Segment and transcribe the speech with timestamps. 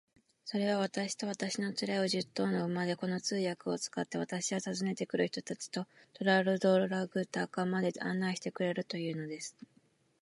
[0.45, 9.55] それは、私と私の連れを、十頭の馬で、この通訳を使って、私は訪ねて来る人たちとトラルドラグダカまで案内してくれるというのです。